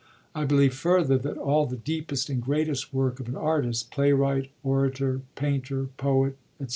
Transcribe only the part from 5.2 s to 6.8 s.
painter, poet, &c.